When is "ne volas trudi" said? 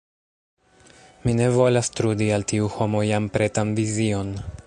1.41-2.31